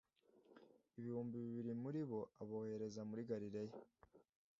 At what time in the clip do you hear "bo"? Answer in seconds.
2.09-2.19